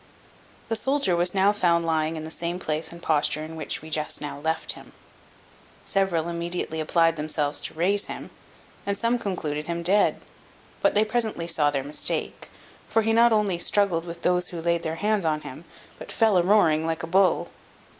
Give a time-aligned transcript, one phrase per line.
[0.67, 3.91] The soldier was now found lying in the same place and posture in which we
[3.91, 4.93] just now left him.
[5.83, 8.31] Several immediately applied themselves to raise him,
[8.83, 10.19] and some concluded him dead;
[10.81, 12.49] but they presently saw their mistake,
[12.89, 15.65] for he not only struggled with those who laid their hands on him,
[15.99, 17.49] but fell a roaring like a bull.